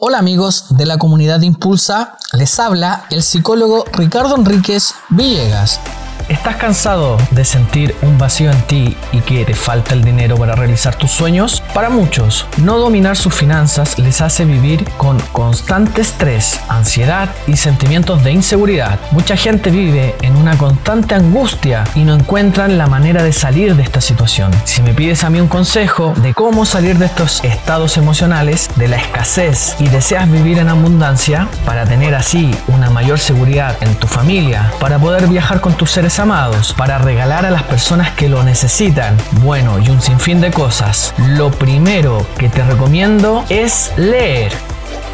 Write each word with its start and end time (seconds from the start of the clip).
Hola 0.00 0.20
amigos 0.20 0.76
de 0.76 0.86
la 0.86 0.96
comunidad 0.96 1.40
Impulsa, 1.40 2.18
les 2.32 2.60
habla 2.60 3.06
el 3.10 3.20
psicólogo 3.20 3.84
Ricardo 3.92 4.36
Enríquez 4.36 4.94
Villegas. 5.08 5.80
¿Estás 6.28 6.54
cansado 6.54 7.16
de 7.32 7.44
sentir 7.44 7.96
un 8.02 8.16
vacío 8.16 8.52
en 8.52 8.62
ti 8.68 8.96
y 9.10 9.20
que 9.22 9.44
te 9.44 9.54
falta 9.54 9.94
el 9.94 10.04
dinero 10.04 10.36
para 10.36 10.54
realizar 10.54 10.94
tus 10.94 11.10
sueños? 11.10 11.57
Para 11.74 11.90
muchos, 11.90 12.46
no 12.56 12.78
dominar 12.78 13.16
sus 13.16 13.34
finanzas 13.34 13.98
les 13.98 14.20
hace 14.20 14.44
vivir 14.44 14.84
con 14.96 15.18
constante 15.32 16.00
estrés, 16.00 16.58
ansiedad 16.68 17.28
y 17.46 17.56
sentimientos 17.56 18.24
de 18.24 18.32
inseguridad. 18.32 18.98
Mucha 19.12 19.36
gente 19.36 19.70
vive 19.70 20.16
en 20.22 20.36
una 20.36 20.56
constante 20.56 21.14
angustia 21.14 21.84
y 21.94 22.04
no 22.04 22.14
encuentran 22.14 22.78
la 22.78 22.86
manera 22.86 23.22
de 23.22 23.32
salir 23.32 23.76
de 23.76 23.82
esta 23.82 24.00
situación. 24.00 24.50
Si 24.64 24.82
me 24.82 24.94
pides 24.94 25.24
a 25.24 25.30
mí 25.30 25.40
un 25.40 25.48
consejo 25.48 26.14
de 26.16 26.34
cómo 26.34 26.64
salir 26.64 26.98
de 26.98 27.06
estos 27.06 27.44
estados 27.44 27.96
emocionales, 27.96 28.70
de 28.76 28.88
la 28.88 28.96
escasez 28.96 29.76
y 29.78 29.88
deseas 29.88 30.30
vivir 30.30 30.58
en 30.58 30.68
abundancia, 30.68 31.48
para 31.64 31.84
tener 31.84 32.14
así 32.14 32.50
una 32.68 32.90
mayor 32.90 33.18
seguridad 33.18 33.76
en 33.82 33.94
tu 33.96 34.06
familia, 34.06 34.72
para 34.80 34.98
poder 34.98 35.26
viajar 35.26 35.60
con 35.60 35.74
tus 35.74 35.90
seres 35.90 36.18
amados, 36.18 36.74
para 36.76 36.98
regalar 36.98 37.46
a 37.46 37.50
las 37.50 37.62
personas 37.64 38.10
que 38.12 38.28
lo 38.28 38.42
necesitan. 38.42 39.16
Bueno, 39.42 39.78
y 39.78 39.88
un 39.90 40.00
sinfín 40.00 40.40
de 40.40 40.50
cosas. 40.50 41.14
Lo 41.18 41.50
primero 41.58 42.26
que 42.38 42.48
te 42.48 42.62
recomiendo 42.62 43.44
es 43.48 43.92
leer. 43.96 44.52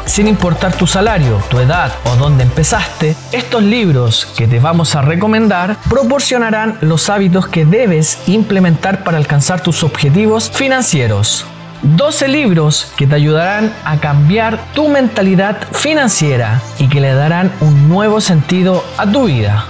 Sin 0.05 0.27
importar 0.27 0.73
tu 0.73 0.85
salario, 0.85 1.41
tu 1.49 1.59
edad 1.59 1.91
o 2.05 2.15
dónde 2.15 2.43
empezaste, 2.43 3.15
estos 3.31 3.63
libros 3.63 4.27
que 4.37 4.47
te 4.47 4.59
vamos 4.59 4.95
a 4.95 5.01
recomendar 5.01 5.77
proporcionarán 5.89 6.77
los 6.81 7.09
hábitos 7.09 7.47
que 7.47 7.65
debes 7.65 8.19
implementar 8.27 9.03
para 9.03 9.17
alcanzar 9.17 9.61
tus 9.61 9.83
objetivos 9.83 10.51
financieros. 10.51 11.45
12 11.81 12.27
libros 12.27 12.91
que 12.97 13.07
te 13.07 13.15
ayudarán 13.15 13.73
a 13.83 13.97
cambiar 13.97 14.59
tu 14.73 14.87
mentalidad 14.89 15.57
financiera 15.71 16.61
y 16.79 16.87
que 16.87 17.01
le 17.01 17.13
darán 17.13 17.51
un 17.61 17.89
nuevo 17.89 18.21
sentido 18.21 18.83
a 18.97 19.05
tu 19.05 19.25
vida. 19.25 19.65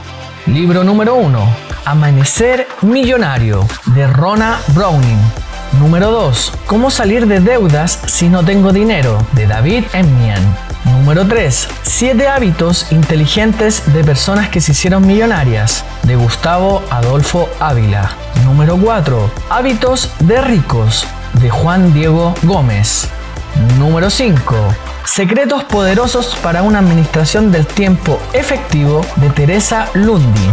Libro 0.45 0.83
número 0.83 1.15
1. 1.15 1.39
Amanecer 1.85 2.67
Millonario 2.81 3.65
de 3.87 4.07
Rona 4.07 4.59
Browning. 4.69 5.44
Número 5.79 6.11
2. 6.11 6.53
Cómo 6.67 6.89
salir 6.89 7.27
de 7.27 7.39
deudas 7.39 7.99
si 8.05 8.29
no 8.29 8.43
tengo 8.43 8.71
dinero 8.71 9.17
de 9.33 9.45
David 9.45 9.83
Emmian. 9.93 10.41
Número 10.85 11.27
3. 11.27 11.67
7 11.83 12.27
hábitos 12.27 12.91
inteligentes 12.91 13.83
de 13.93 14.03
personas 14.03 14.49
que 14.49 14.61
se 14.61 14.71
hicieron 14.71 15.05
millonarias 15.05 15.83
de 16.03 16.15
Gustavo 16.15 16.81
Adolfo 16.89 17.49
Ávila. 17.59 18.11
Número 18.43 18.77
4. 18.77 19.31
Hábitos 19.49 20.11
de 20.19 20.41
ricos 20.41 21.05
de 21.41 21.49
Juan 21.49 21.93
Diego 21.93 22.33
Gómez. 22.43 23.09
Número 23.77 24.09
5. 24.09 24.55
Secretos 25.05 25.63
poderosos 25.65 26.35
para 26.41 26.63
una 26.63 26.79
administración 26.79 27.51
del 27.51 27.65
tiempo 27.67 28.19
efectivo 28.33 29.05
de 29.17 29.29
Teresa 29.29 29.89
Lundi. 29.93 30.49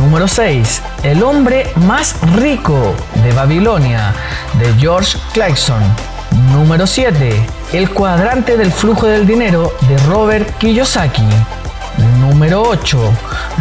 Número 0.00 0.26
6. 0.26 0.82
El 1.02 1.22
hombre 1.22 1.66
más 1.86 2.16
rico 2.36 2.94
de 3.22 3.32
Babilonia 3.32 4.14
de 4.58 4.72
George 4.80 5.18
Clarkson. 5.34 5.82
Número 6.52 6.86
7. 6.86 7.46
El 7.74 7.90
cuadrante 7.90 8.56
del 8.56 8.72
flujo 8.72 9.06
del 9.06 9.26
dinero 9.26 9.74
de 9.88 9.98
Robert 10.08 10.56
Kiyosaki. 10.56 11.28
Número 12.18 12.62
8. 12.62 12.98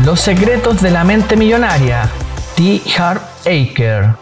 Los 0.05 0.21
secretos 0.21 0.81
de 0.81 0.91
la 0.91 1.03
mente 1.03 1.35
millonaria 1.35 2.09
T. 2.55 2.81
Hart 2.97 3.21
Aker. 3.41 4.15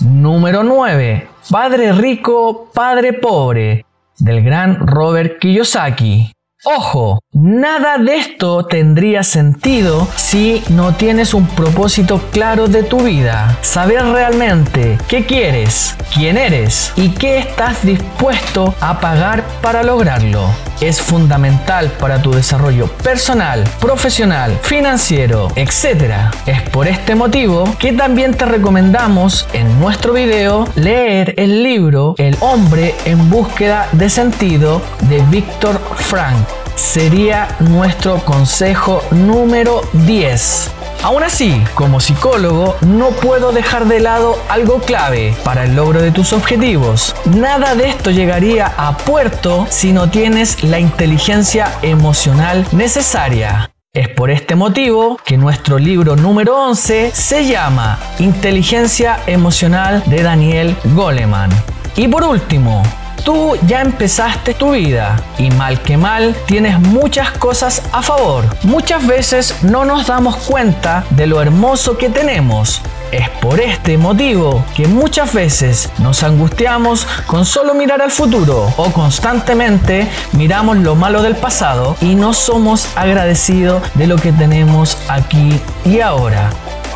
Número 0.00 0.62
9. 0.64 1.28
Padre 1.50 1.92
rico, 1.92 2.70
padre 2.72 3.12
pobre 3.12 3.84
del 4.16 4.42
gran 4.42 4.86
Robert 4.86 5.38
Kiyosaki. 5.38 6.32
Ojo, 6.64 7.20
nada 7.32 7.98
de 7.98 8.16
esto 8.16 8.66
tendría 8.66 9.22
sentido 9.22 10.08
si 10.16 10.60
no 10.70 10.92
tienes 10.92 11.32
un 11.32 11.46
propósito 11.46 12.20
claro 12.32 12.66
de 12.66 12.82
tu 12.82 13.02
vida. 13.02 13.56
Saber 13.62 14.04
realmente 14.04 14.98
qué 15.06 15.24
quieres, 15.24 15.96
quién 16.12 16.36
eres 16.36 16.92
y 16.96 17.10
qué 17.10 17.38
estás 17.38 17.86
dispuesto 17.86 18.74
a 18.80 18.98
pagar 18.98 19.44
para 19.62 19.84
lograrlo. 19.84 20.48
Es 20.80 21.02
fundamental 21.02 21.90
para 21.98 22.22
tu 22.22 22.30
desarrollo 22.30 22.86
personal, 23.02 23.64
profesional, 23.80 24.58
financiero, 24.62 25.48
etc. 25.56 26.14
Es 26.46 26.62
por 26.70 26.86
este 26.86 27.14
motivo 27.14 27.64
que 27.78 27.92
también 27.92 28.34
te 28.34 28.44
recomendamos 28.44 29.48
en 29.52 29.80
nuestro 29.80 30.12
video 30.12 30.68
leer 30.76 31.34
el 31.36 31.62
libro 31.62 32.14
El 32.18 32.36
hombre 32.40 32.94
en 33.04 33.28
búsqueda 33.28 33.88
de 33.92 34.08
sentido 34.08 34.80
de 35.08 35.20
Víctor 35.30 35.80
Frank 35.96 36.46
sería 36.76 37.48
nuestro 37.58 38.24
consejo 38.24 39.02
número 39.10 39.80
10. 39.92 40.77
Aún 41.02 41.22
así, 41.22 41.62
como 41.74 42.00
psicólogo, 42.00 42.76
no 42.80 43.10
puedo 43.10 43.52
dejar 43.52 43.86
de 43.86 44.00
lado 44.00 44.36
algo 44.48 44.80
clave 44.80 45.34
para 45.44 45.64
el 45.64 45.76
logro 45.76 46.02
de 46.02 46.10
tus 46.10 46.32
objetivos. 46.32 47.14
Nada 47.24 47.74
de 47.76 47.88
esto 47.88 48.10
llegaría 48.10 48.72
a 48.76 48.96
puerto 48.96 49.66
si 49.70 49.92
no 49.92 50.10
tienes 50.10 50.64
la 50.64 50.80
inteligencia 50.80 51.72
emocional 51.82 52.66
necesaria. 52.72 53.70
Es 53.94 54.08
por 54.08 54.30
este 54.30 54.54
motivo 54.54 55.18
que 55.24 55.36
nuestro 55.36 55.78
libro 55.78 56.14
número 56.14 56.56
11 56.68 57.10
se 57.12 57.46
llama 57.46 57.98
Inteligencia 58.18 59.20
Emocional 59.26 60.02
de 60.06 60.22
Daniel 60.22 60.76
Goleman. 60.94 61.50
Y 61.96 62.06
por 62.08 62.24
último, 62.24 62.82
Tú 63.28 63.56
ya 63.66 63.82
empezaste 63.82 64.54
tu 64.54 64.70
vida 64.70 65.22
y 65.36 65.50
mal 65.50 65.82
que 65.82 65.98
mal 65.98 66.34
tienes 66.46 66.80
muchas 66.80 67.30
cosas 67.32 67.82
a 67.92 68.00
favor. 68.00 68.46
Muchas 68.62 69.06
veces 69.06 69.54
no 69.62 69.84
nos 69.84 70.06
damos 70.06 70.36
cuenta 70.36 71.04
de 71.10 71.26
lo 71.26 71.42
hermoso 71.42 71.98
que 71.98 72.08
tenemos. 72.08 72.80
Es 73.12 73.28
por 73.28 73.60
este 73.60 73.98
motivo 73.98 74.64
que 74.74 74.88
muchas 74.88 75.34
veces 75.34 75.90
nos 75.98 76.22
angustiamos 76.22 77.06
con 77.26 77.44
solo 77.44 77.74
mirar 77.74 78.00
al 78.00 78.10
futuro 78.10 78.72
o 78.78 78.92
constantemente 78.92 80.08
miramos 80.32 80.78
lo 80.78 80.94
malo 80.94 81.20
del 81.20 81.36
pasado 81.36 81.96
y 82.00 82.14
no 82.14 82.32
somos 82.32 82.88
agradecidos 82.96 83.82
de 83.92 84.06
lo 84.06 84.16
que 84.16 84.32
tenemos 84.32 84.96
aquí 85.06 85.60
y 85.84 86.00
ahora. 86.00 86.48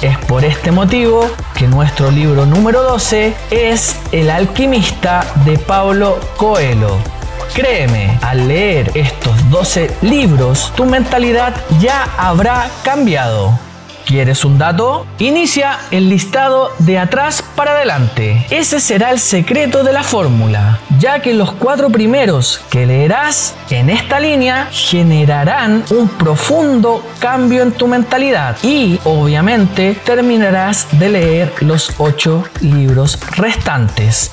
Es 0.03 0.19
por 0.19 0.45
este 0.45 0.73
motivo 0.73 1.31
que 1.55 1.69
nuestro 1.69 2.11
libro 2.11 2.45
número 2.45 2.83
12 2.83 3.33
es 3.53 3.97
El 4.11 4.31
alquimista 4.31 5.25
de 5.45 5.57
Pablo 5.59 6.19
Coelho. 6.37 6.99
Créeme, 7.55 8.19
al 8.21 8.49
leer 8.49 8.91
estos 8.95 9.49
12 9.49 9.99
libros, 10.03 10.73
tu 10.75 10.87
mentalidad 10.87 11.55
ya 11.79 12.09
habrá 12.19 12.69
cambiado. 12.83 13.57
¿Quieres 14.07 14.45
un 14.45 14.59
dato? 14.59 15.07
Inicia 15.19 15.79
el 15.91 16.09
listado 16.09 16.71
de 16.81 16.99
atrás 16.99 17.43
para 17.55 17.73
adelante. 17.73 18.47
Ese 18.51 18.81
será 18.81 19.11
el 19.11 19.21
secreto 19.21 19.85
de 19.85 19.93
la 19.93 20.03
fórmula, 20.03 20.81
ya 20.99 21.21
que 21.21 21.35
los 21.35 21.53
cuatro 21.53 21.89
primeros 21.91 22.61
que 22.71 22.87
leerás 22.87 23.55
en 23.71 23.91
esta 23.91 24.19
línea 24.19 24.69
generarán 24.71 25.85
un 25.91 26.09
profundo 26.09 27.05
cambio 27.21 27.63
en 27.63 27.73
tu 27.73 27.87
mentalidad 27.87 28.57
y 28.63 28.99
obviamente 29.05 29.97
terminarás 30.05 30.87
de 30.99 31.09
leer 31.09 31.53
los 31.61 31.95
ocho 31.99 32.45
libros 32.61 33.19
restantes. 33.37 34.31